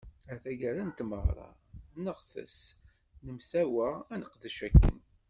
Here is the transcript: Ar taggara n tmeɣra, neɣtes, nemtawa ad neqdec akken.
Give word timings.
Ar 0.29 0.37
taggara 0.43 0.83
n 0.85 0.91
tmeɣra, 0.91 1.49
neɣtes, 2.03 2.57
nemtawa 3.25 3.89
ad 4.11 4.17
neqdec 4.21 4.57
akken. 4.67 4.97